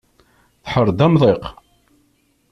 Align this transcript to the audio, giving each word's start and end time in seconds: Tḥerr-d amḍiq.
Tḥerr-d 0.63 0.99
amḍiq. 1.05 1.43